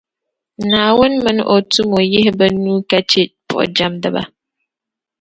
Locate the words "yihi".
2.11-2.31